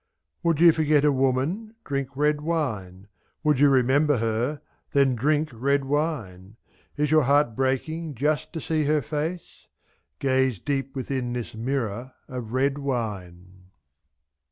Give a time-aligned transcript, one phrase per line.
[0.41, 3.07] Would you forget a woman, drink red wine;
[3.43, 6.57] Would you remember her, then drink red wine
[6.97, 9.67] I i^' Is your heart breaking just to see her face?
[10.17, 13.65] Gaze deep within this mirror of red wine.